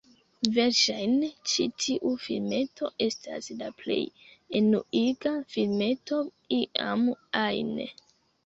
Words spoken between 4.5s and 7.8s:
enuiga filmeto iam ajn.